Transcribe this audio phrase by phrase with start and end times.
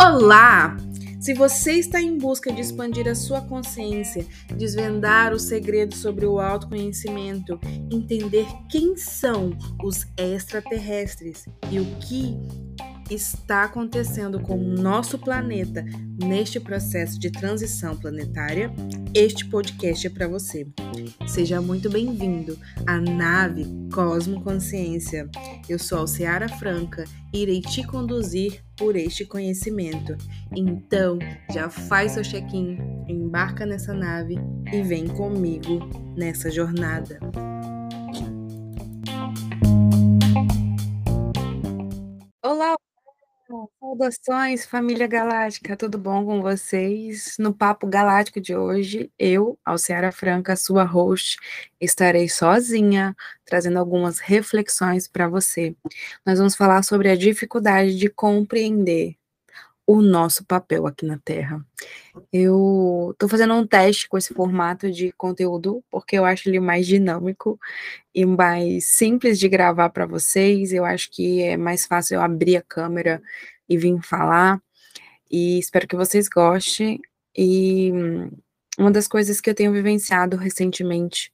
[0.00, 0.76] Olá!
[1.20, 4.24] Se você está em busca de expandir a sua consciência,
[4.56, 7.58] desvendar os segredos sobre o autoconhecimento,
[7.92, 9.50] entender quem são
[9.82, 12.38] os extraterrestres e o que
[13.10, 15.84] está acontecendo com o nosso planeta
[16.22, 18.72] neste processo de transição planetária,
[19.14, 20.66] este podcast é para você.
[21.26, 25.28] Seja muito bem-vindo à nave Cosmo Consciência.
[25.68, 30.16] Eu sou Alceara Franca e irei te conduzir por este conhecimento.
[30.54, 31.18] Então,
[31.52, 32.78] já faz seu check-in,
[33.08, 34.36] embarca nessa nave
[34.72, 35.80] e vem comigo
[36.16, 37.18] nessa jornada.
[43.98, 47.34] Saudações, família galáctica, tudo bom com vocês?
[47.38, 51.36] No Papo Galáctico de hoje, eu, Alciara Franca, sua host,
[51.80, 55.74] estarei sozinha, trazendo algumas reflexões para você.
[56.24, 59.17] Nós vamos falar sobre a dificuldade de compreender
[59.88, 61.64] o nosso papel aqui na Terra.
[62.30, 66.86] Eu estou fazendo um teste com esse formato de conteúdo, porque eu acho ele mais
[66.86, 67.58] dinâmico
[68.14, 70.74] e mais simples de gravar para vocês.
[70.74, 73.22] Eu acho que é mais fácil eu abrir a câmera
[73.66, 74.60] e vir falar.
[75.30, 77.00] E espero que vocês gostem.
[77.34, 77.90] E
[78.78, 81.32] uma das coisas que eu tenho vivenciado recentemente,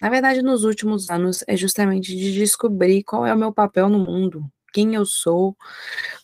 [0.00, 3.98] na verdade, nos últimos anos, é justamente de descobrir qual é o meu papel no
[3.98, 5.56] mundo, quem eu sou, o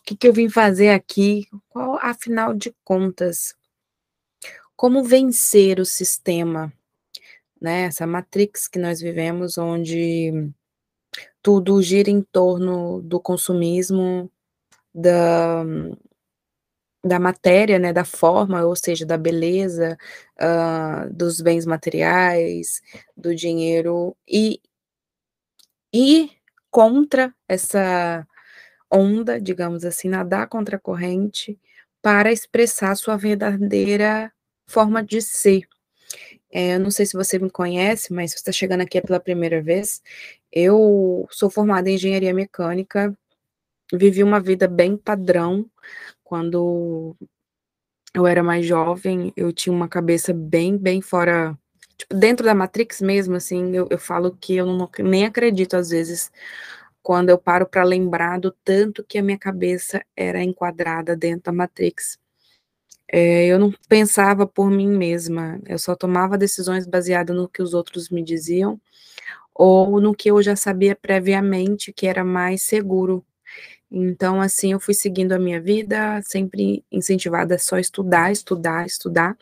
[0.04, 3.54] que, que eu vim fazer aqui, qual, afinal de contas,
[4.76, 6.72] como vencer o sistema,
[7.60, 7.82] né?
[7.82, 10.52] Essa matrix que nós vivemos, onde
[11.42, 14.30] tudo gira em torno do consumismo,
[14.94, 15.64] da,
[17.04, 19.96] da matéria, né, da forma, ou seja, da beleza,
[20.40, 22.82] uh, dos bens materiais,
[23.16, 24.60] do dinheiro, e,
[25.92, 26.30] e
[26.70, 28.26] contra essa
[28.90, 31.58] onda, digamos assim, nadar contra a corrente
[32.02, 34.32] para expressar sua verdadeira
[34.66, 35.68] forma de ser.
[36.50, 39.20] É, eu não sei se você me conhece, mas se você está chegando aqui pela
[39.20, 40.02] primeira vez,
[40.52, 43.16] eu sou formada em engenharia mecânica,
[43.92, 45.66] vivi uma vida bem padrão.
[46.24, 47.16] Quando
[48.14, 51.58] eu era mais jovem, eu tinha uma cabeça bem, bem fora,
[51.96, 55.90] tipo, dentro da Matrix mesmo, assim, eu, eu falo que eu não, nem acredito às
[55.90, 56.32] vezes
[57.08, 61.52] quando eu paro para lembrar do tanto que a minha cabeça era enquadrada dentro da
[61.52, 62.18] Matrix.
[63.10, 67.72] É, eu não pensava por mim mesma, eu só tomava decisões baseadas no que os
[67.72, 68.78] outros me diziam
[69.54, 73.24] ou no que eu já sabia previamente que era mais seguro.
[73.90, 79.34] Então, assim, eu fui seguindo a minha vida, sempre incentivada a só estudar, estudar, estudar,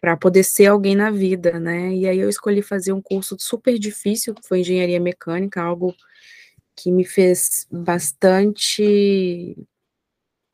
[0.00, 1.94] para poder ser alguém na vida, né?
[1.94, 5.94] E aí eu escolhi fazer um curso super difícil, que foi engenharia mecânica, algo
[6.76, 9.56] que me fez bastante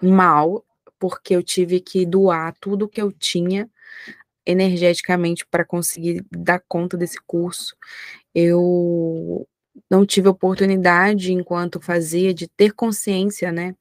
[0.02, 0.64] mal,
[0.98, 3.68] porque eu tive que doar tudo que eu tinha
[4.46, 7.76] energeticamente para conseguir dar conta desse curso.
[8.34, 9.46] Eu
[9.90, 13.74] não tive oportunidade enquanto fazia de ter consciência, né?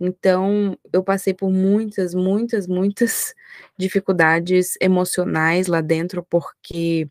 [0.00, 3.34] Então, eu passei por muitas, muitas, muitas
[3.78, 7.08] dificuldades emocionais lá dentro, porque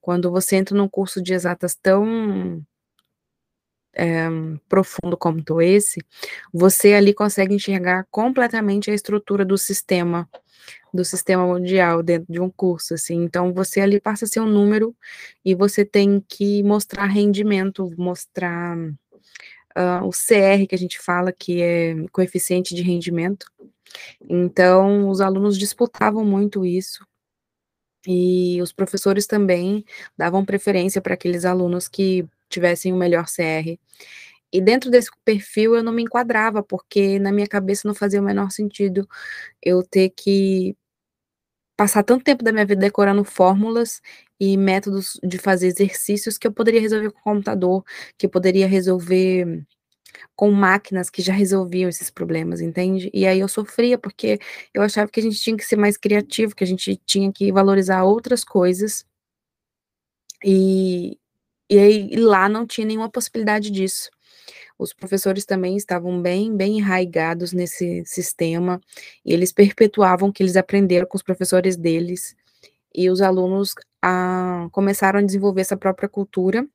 [0.00, 2.64] quando você entra num curso de exatas tão
[3.94, 4.28] é,
[4.68, 6.00] profundo como esse,
[6.52, 10.28] você ali consegue enxergar completamente a estrutura do sistema,
[10.92, 13.22] do sistema mundial dentro de um curso, assim.
[13.22, 14.94] Então, você ali passa um número
[15.44, 21.62] e você tem que mostrar rendimento, mostrar uh, o CR que a gente fala, que
[21.62, 23.46] é coeficiente de rendimento.
[24.28, 27.04] Então, os alunos disputavam muito isso.
[28.06, 29.84] E os professores também
[30.16, 33.78] davam preferência para aqueles alunos que tivessem o melhor CR.
[34.52, 38.24] E dentro desse perfil eu não me enquadrava, porque na minha cabeça não fazia o
[38.24, 39.08] menor sentido
[39.62, 40.76] eu ter que
[41.76, 44.02] passar tanto tempo da minha vida decorando fórmulas
[44.38, 47.84] e métodos de fazer exercícios que eu poderia resolver com o computador,
[48.18, 49.64] que eu poderia resolver
[50.36, 53.10] com máquinas que já resolviam esses problemas, entende?
[53.14, 54.38] E aí eu sofria porque
[54.74, 57.52] eu achava que a gente tinha que ser mais criativo, que a gente tinha que
[57.52, 59.04] valorizar outras coisas.
[60.44, 61.18] E,
[61.70, 64.10] e aí lá não tinha nenhuma possibilidade disso.
[64.78, 68.80] Os professores também estavam bem, bem enraigados nesse sistema,
[69.24, 72.34] e eles perpetuavam o que eles aprenderam com os professores deles,
[72.94, 76.66] e os alunos ah, começaram a desenvolver essa própria cultura,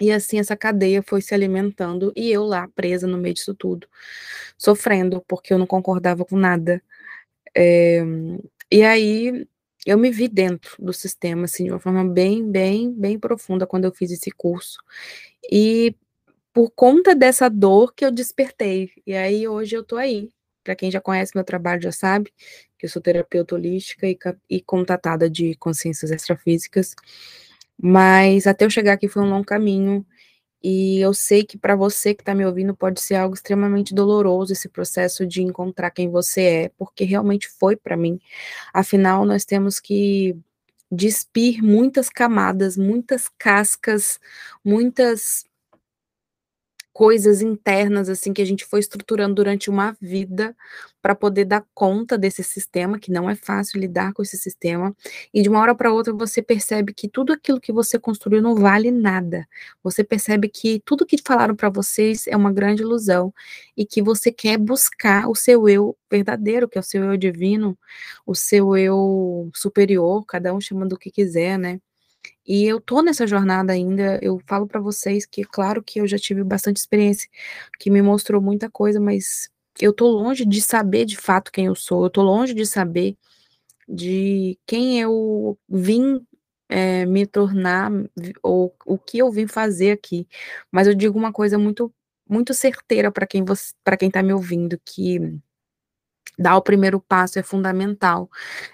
[0.00, 3.88] e assim essa cadeia foi se alimentando, e eu lá presa no meio disso tudo,
[4.58, 6.82] sofrendo, porque eu não concordava com nada.
[7.56, 8.02] É,
[8.70, 9.46] e aí
[9.86, 13.84] eu me vi dentro do sistema, assim, de uma forma bem, bem, bem profunda quando
[13.84, 14.78] eu fiz esse curso.
[15.50, 15.94] E
[16.52, 18.90] por conta dessa dor que eu despertei.
[19.06, 20.30] E aí hoje eu tô aí.
[20.64, 22.32] Para quem já conhece meu trabalho já sabe
[22.78, 24.18] que eu sou terapeuta holística e,
[24.50, 26.94] e contatada de consciências extrafísicas.
[27.78, 30.04] Mas até eu chegar aqui foi um longo caminho.
[30.62, 34.52] E eu sei que para você que está me ouvindo pode ser algo extremamente doloroso
[34.52, 38.18] esse processo de encontrar quem você é, porque realmente foi para mim.
[38.74, 40.36] Afinal, nós temos que
[40.90, 44.20] despir muitas camadas, muitas cascas,
[44.64, 45.44] muitas
[46.96, 50.56] coisas internas assim que a gente foi estruturando durante uma vida
[51.02, 54.96] para poder dar conta desse sistema, que não é fácil lidar com esse sistema,
[55.32, 58.54] e de uma hora para outra você percebe que tudo aquilo que você construiu não
[58.54, 59.46] vale nada.
[59.84, 63.30] Você percebe que tudo que falaram para vocês é uma grande ilusão
[63.76, 67.78] e que você quer buscar o seu eu verdadeiro, que é o seu eu divino,
[68.26, 71.78] o seu eu superior, cada um chama do que quiser, né?
[72.46, 76.18] E eu tô nessa jornada ainda, eu falo para vocês que, claro que eu já
[76.18, 77.28] tive bastante experiência,
[77.78, 79.50] que me mostrou muita coisa, mas
[79.80, 83.16] eu tô longe de saber de fato quem eu sou, eu tô longe de saber
[83.88, 86.24] de quem eu vim
[86.68, 87.90] é, me tornar,
[88.42, 90.26] ou o que eu vim fazer aqui.
[90.70, 91.92] Mas eu digo uma coisa muito,
[92.28, 95.20] muito certeira para quem você, para quem tá me ouvindo, que
[96.38, 98.30] dar o primeiro passo é fundamental.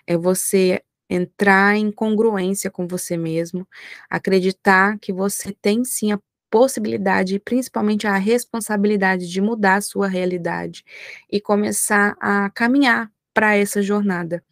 [0.07, 0.83] É você
[1.13, 3.67] entrar em congruência com você mesmo,
[4.11, 6.21] acreditar que você tem sim a
[6.51, 10.85] possibilidade, principalmente a responsabilidade de mudar a sua realidade
[11.31, 14.45] e começar a caminhar para essa jornada,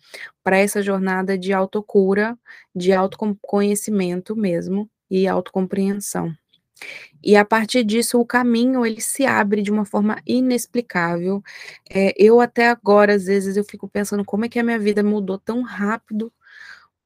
[0.43, 2.39] para essa jornada de autocura,
[2.75, 6.35] de autoconhecimento mesmo e autocompreensão.
[7.23, 11.43] E a partir disso, o caminho ele se abre de uma forma inexplicável.
[11.91, 15.03] É, eu até agora, às vezes, eu fico pensando como é que a minha vida
[15.03, 16.33] mudou tão rápido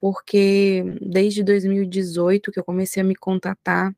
[0.05, 3.91] porque desde 2018 que eu comecei a me contatar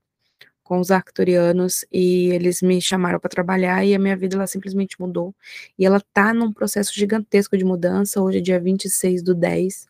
[0.63, 4.95] com os arcturianos e eles me chamaram para trabalhar e a minha vida ela simplesmente
[5.01, 5.35] mudou.
[5.77, 8.23] E ela tá num processo gigantesco de mudança.
[8.23, 9.89] Hoje é dia 26 do 10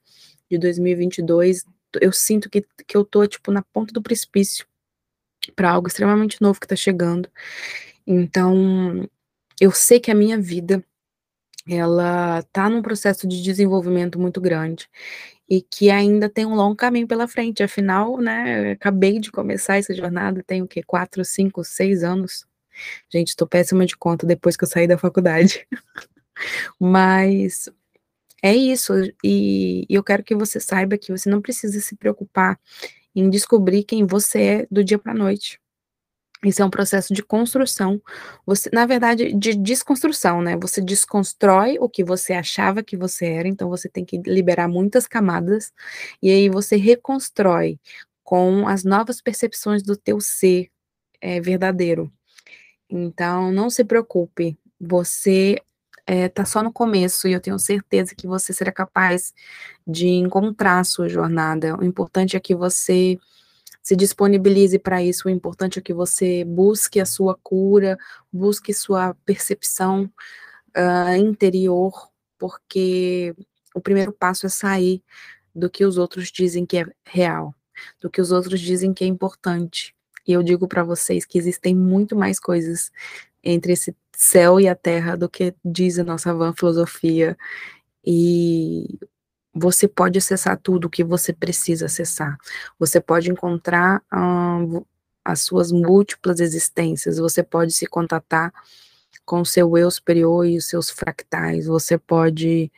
[0.51, 1.67] de 2022.
[2.01, 4.67] Eu sinto que, que eu tô tipo na ponta do precipício
[5.55, 7.29] para algo extremamente novo que tá chegando.
[8.07, 9.07] Então,
[9.61, 10.83] eu sei que a minha vida
[11.69, 14.89] ela tá num processo de desenvolvimento muito grande
[15.49, 17.63] e que ainda tem um longo caminho pela frente.
[17.63, 20.83] Afinal, né, acabei de começar essa jornada, tenho o quê?
[20.83, 22.47] Quatro, cinco, seis anos.
[23.11, 25.67] Gente, estou péssima de conta depois que eu saí da faculdade.
[26.79, 27.69] Mas
[28.43, 28.93] é isso,
[29.25, 32.59] e, e eu quero que você saiba que você não precisa se preocupar
[33.15, 35.59] em descobrir quem você é do dia para a noite.
[36.47, 38.01] Isso é um processo de construção,
[38.47, 40.57] você, na verdade, de desconstrução, né?
[40.59, 45.09] Você desconstrói o que você achava que você era, então você tem que liberar muitas
[45.09, 45.73] camadas,
[46.23, 47.81] e aí você reconstrói
[48.23, 50.69] com as novas percepções do teu ser
[51.21, 52.13] é, verdadeiro.
[52.89, 55.61] Então, não se preocupe, você
[56.07, 59.35] está é, só no começo, e eu tenho certeza que você será capaz
[59.85, 61.77] de encontrar a sua jornada.
[61.77, 63.19] O importante é que você
[63.87, 65.29] se disponibilize para isso.
[65.29, 67.97] O importante é que você busque a sua cura,
[68.33, 70.11] busque sua percepção
[70.77, 73.33] uh, interior, porque
[73.73, 75.05] o primeiro passo é sair
[75.55, 77.55] do que os outros dizem que é real,
[78.01, 79.95] do que os outros dizem que é importante.
[80.27, 82.91] E eu digo para vocês que existem muito mais coisas
[83.41, 87.39] entre esse céu e a terra do que diz a nossa van filosofia.
[88.05, 88.99] E
[89.59, 92.37] você pode acessar tudo o que você precisa acessar.
[92.79, 94.03] Você pode encontrar
[95.25, 97.17] as suas múltiplas existências.
[97.17, 98.53] Você pode se contatar
[99.25, 101.67] com o seu eu superior e os seus fractais.
[101.67, 102.71] Você pode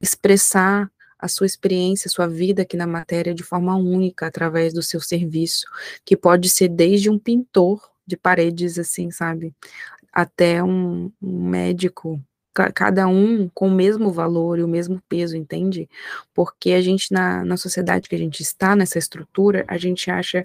[0.00, 4.82] expressar a sua experiência, a sua vida aqui na matéria de forma única através do
[4.82, 5.66] seu serviço,
[6.04, 9.54] que pode ser desde um pintor de paredes, assim, sabe,
[10.12, 12.20] até um, um médico
[12.52, 15.88] cada um com o mesmo valor e o mesmo peso, entende?
[16.34, 20.42] Porque a gente, na, na sociedade que a gente está, nessa estrutura, a gente acha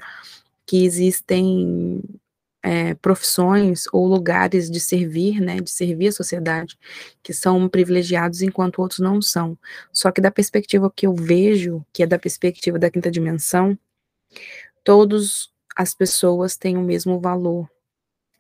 [0.66, 2.02] que existem
[2.64, 6.78] é, profissões ou lugares de servir, né, de servir a sociedade,
[7.24, 9.58] que são privilegiados enquanto outros não são.
[9.92, 13.78] Só que da perspectiva que eu vejo, que é da perspectiva da quinta dimensão,
[14.84, 17.70] todas as pessoas têm o mesmo valor,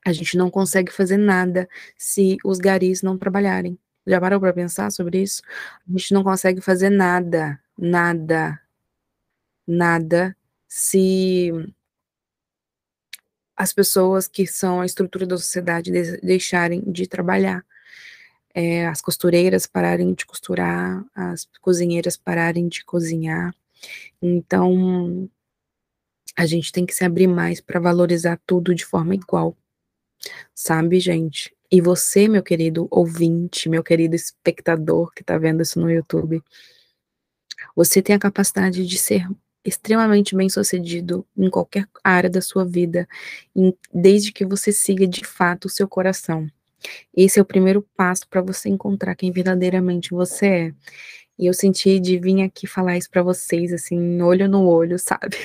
[0.07, 3.77] a gente não consegue fazer nada se os garis não trabalharem.
[4.05, 5.41] Já parou para pensar sobre isso?
[5.85, 8.57] A gente não consegue fazer nada, nada,
[9.67, 10.33] nada
[10.65, 11.51] se
[13.53, 15.91] as pessoas que são a estrutura da sociedade
[16.23, 17.65] deixarem de trabalhar.
[18.53, 23.53] É, as costureiras pararem de costurar, as cozinheiras pararem de cozinhar.
[24.21, 25.29] Então,
[26.33, 29.53] a gente tem que se abrir mais para valorizar tudo de forma igual.
[30.53, 31.55] Sabe, gente?
[31.71, 36.41] E você, meu querido ouvinte, meu querido espectador que está vendo isso no YouTube,
[37.75, 39.27] você tem a capacidade de ser
[39.65, 43.07] extremamente bem-sucedido em qualquer área da sua vida,
[43.53, 46.47] em, desde que você siga de fato o seu coração.
[47.13, 50.73] Esse é o primeiro passo para você encontrar quem verdadeiramente você é.
[51.37, 55.37] E eu senti de vir aqui falar isso para vocês, assim, olho no olho, sabe?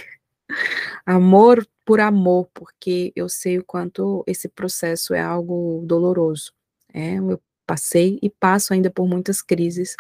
[1.04, 6.52] Amor por amor, porque eu sei o quanto esse processo é algo doloroso.
[6.92, 9.96] É, eu passei e passo ainda por muitas crises.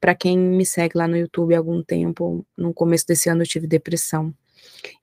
[0.00, 3.46] Para quem me segue lá no YouTube há algum tempo, no começo desse ano eu
[3.46, 4.34] tive depressão.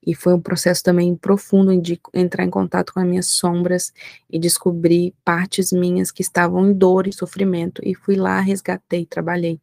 [0.05, 3.91] E foi um processo também profundo de entrar em contato com as minhas sombras
[4.29, 7.81] e descobrir partes minhas que estavam em dor e sofrimento.
[7.83, 9.59] E fui lá, resgatei, trabalhei.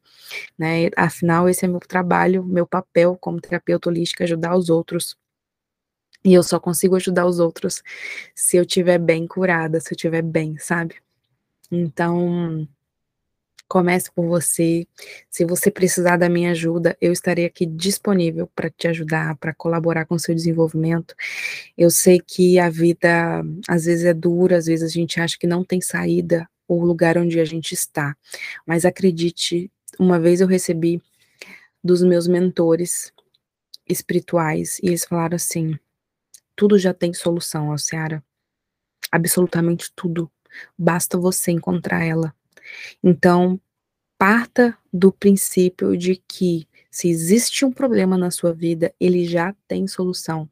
[0.58, 0.90] Né?
[0.96, 5.16] Afinal, esse é meu trabalho, meu papel como terapeuta holística, ajudar os outros.
[6.24, 7.82] E eu só consigo ajudar os outros
[8.34, 10.96] se eu estiver bem curada, se eu estiver bem, sabe?
[11.70, 12.68] Então,
[13.72, 14.86] Comece por você.
[15.30, 20.04] Se você precisar da minha ajuda, eu estarei aqui disponível para te ajudar, para colaborar
[20.04, 21.14] com o seu desenvolvimento.
[21.74, 25.46] Eu sei que a vida às vezes é dura, às vezes a gente acha que
[25.46, 28.14] não tem saída o lugar onde a gente está.
[28.66, 31.00] Mas acredite, uma vez eu recebi
[31.82, 33.10] dos meus mentores
[33.88, 35.78] espirituais e eles falaram assim:
[36.56, 38.22] tudo já tem solução, Alciara.
[39.10, 40.30] Absolutamente tudo.
[40.76, 42.34] Basta você encontrar ela.
[43.02, 43.60] Então,
[44.18, 49.86] parta do princípio de que se existe um problema na sua vida, ele já tem
[49.86, 50.48] solução.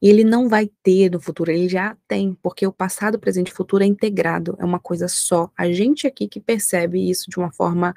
[0.00, 3.54] E ele não vai ter no futuro, ele já tem, porque o passado, presente e
[3.54, 5.50] futuro é integrado, é uma coisa só.
[5.56, 7.94] A gente aqui que percebe isso de uma forma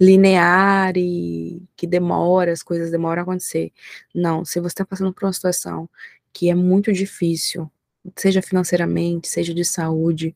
[0.00, 3.72] linear e que demora, as coisas demoram a acontecer.
[4.14, 5.88] Não, se você está passando por uma situação
[6.36, 7.72] que é muito difícil,
[8.14, 10.34] seja financeiramente, seja de saúde,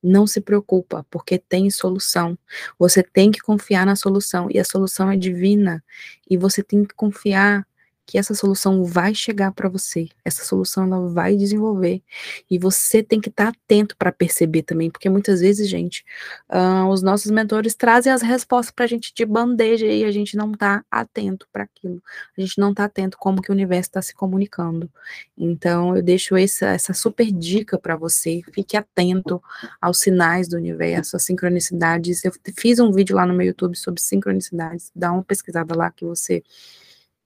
[0.00, 2.38] não se preocupa, porque tem solução.
[2.78, 5.82] Você tem que confiar na solução e a solução é divina.
[6.30, 7.66] E você tem que confiar
[8.10, 12.02] que essa solução vai chegar para você, essa solução ela vai desenvolver
[12.50, 16.04] e você tem que estar tá atento para perceber também, porque muitas vezes, gente,
[16.52, 20.36] uh, os nossos mentores trazem as respostas para a gente de bandeja e a gente
[20.36, 22.02] não está atento para aquilo,
[22.36, 24.90] a gente não está atento como que o universo está se comunicando.
[25.38, 29.40] Então, eu deixo essa, essa super dica para você, fique atento
[29.80, 32.24] aos sinais do universo, às sincronicidades.
[32.24, 36.04] Eu fiz um vídeo lá no meu YouTube sobre sincronicidades, dá uma pesquisada lá que
[36.04, 36.42] você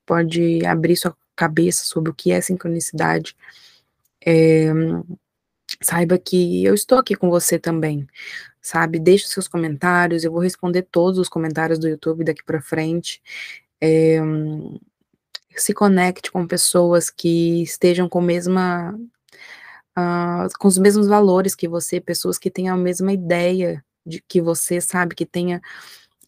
[0.06, 3.37] pode abrir sua cabeça sobre o que é sincronicidade.
[4.25, 4.73] É,
[5.82, 8.06] saiba que eu estou aqui com você também,
[8.61, 8.99] sabe?
[8.99, 13.23] Deixe seus comentários, eu vou responder todos os comentários do YouTube daqui para frente.
[13.80, 14.20] É,
[15.56, 18.99] se conecte com pessoas que estejam com mesma
[19.96, 24.40] uh, com os mesmos valores que você, pessoas que tenham a mesma ideia de que
[24.40, 25.62] você sabe que tenha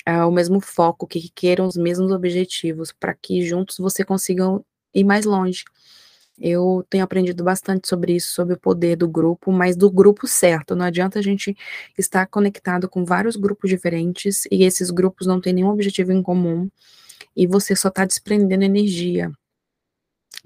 [0.08, 5.04] uh, o mesmo foco, que queiram os mesmos objetivos, para que juntos você consigam ir
[5.04, 5.64] mais longe.
[6.38, 10.76] Eu tenho aprendido bastante sobre isso, sobre o poder do grupo, mas do grupo certo.
[10.76, 11.56] Não adianta a gente
[11.96, 16.68] estar conectado com vários grupos diferentes e esses grupos não têm nenhum objetivo em comum
[17.34, 19.32] e você só está desprendendo energia.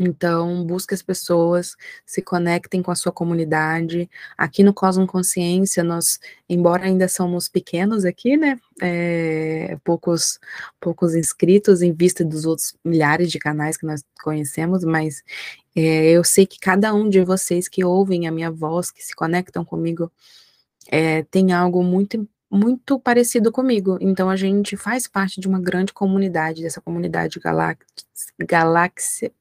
[0.02, 1.76] Então, busque as pessoas,
[2.06, 4.08] se conectem com a sua comunidade.
[4.36, 10.40] Aqui no Cosmo Consciência, nós, embora ainda somos pequenos aqui, né, é, poucos,
[10.80, 15.22] poucos inscritos em vista dos outros milhares de canais que nós conhecemos, mas
[15.76, 19.14] é, eu sei que cada um de vocês que ouvem a minha voz, que se
[19.14, 20.10] conectam comigo,
[20.90, 23.96] é, tem algo muito muito parecido comigo.
[24.00, 27.38] Então a gente faz parte de uma grande comunidade, dessa comunidade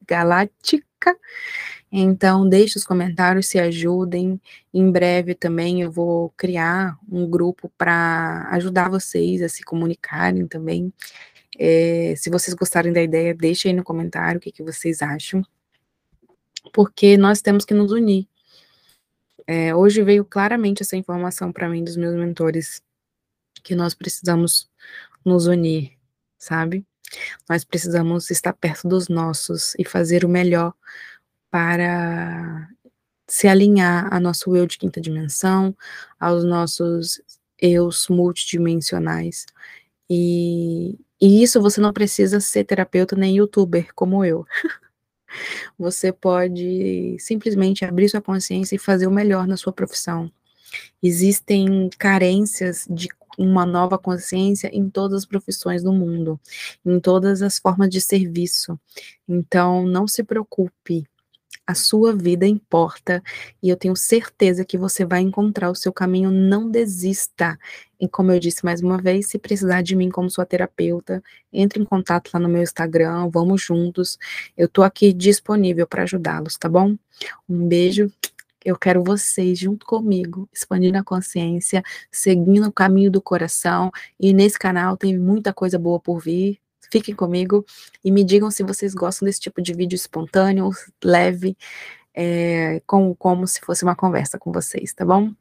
[0.05, 1.17] galáctica.
[1.91, 4.39] Então deixe os comentários, se ajudem.
[4.73, 10.93] Em breve também eu vou criar um grupo para ajudar vocês a se comunicarem também.
[11.57, 15.43] É, se vocês gostarem da ideia, deixe aí no comentário o que, que vocês acham.
[16.71, 18.27] Porque nós temos que nos unir.
[19.47, 22.83] É, hoje veio claramente essa informação para mim dos meus mentores
[23.69, 24.67] que nós precisamos
[25.23, 25.91] nos unir,
[26.39, 26.83] sabe?
[27.47, 30.73] Nós precisamos estar perto dos nossos e fazer o melhor
[31.51, 32.67] para
[33.27, 35.75] se alinhar a nosso eu de quinta dimensão,
[36.19, 37.21] aos nossos
[37.59, 39.45] eus multidimensionais.
[40.09, 44.45] E, e isso você não precisa ser terapeuta nem youtuber como eu.
[45.77, 50.31] Você pode simplesmente abrir sua consciência e fazer o melhor na sua profissão.
[51.03, 53.07] Existem carências de
[53.37, 56.39] uma nova consciência em todas as profissões do mundo,
[56.85, 58.79] em todas as formas de serviço.
[59.27, 61.05] Então, não se preocupe.
[61.65, 63.21] A sua vida importa
[63.61, 66.31] e eu tenho certeza que você vai encontrar o seu caminho.
[66.31, 67.59] Não desista.
[67.99, 71.21] E como eu disse mais uma vez, se precisar de mim como sua terapeuta,
[71.53, 74.17] entre em contato lá no meu Instagram, vamos juntos.
[74.57, 76.95] Eu tô aqui disponível para ajudá-los, tá bom?
[77.47, 78.11] Um beijo.
[78.63, 83.91] Eu quero vocês junto comigo, expandindo a consciência, seguindo o caminho do coração.
[84.19, 86.59] E nesse canal tem muita coisa boa por vir.
[86.91, 87.65] Fiquem comigo
[88.03, 90.71] e me digam se vocês gostam desse tipo de vídeo espontâneo,
[91.03, 91.55] leve,
[92.13, 95.31] é, com, como se fosse uma conversa com vocês, tá bom?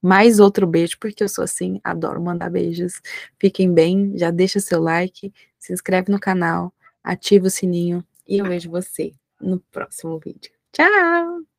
[0.00, 3.00] Mais outro beijo, porque eu sou assim, adoro mandar beijos.
[3.38, 6.72] Fiquem bem, já deixa seu like, se inscreve no canal,
[7.02, 10.52] ativa o sininho e eu vejo você no próximo vídeo.
[10.72, 11.55] Tchau!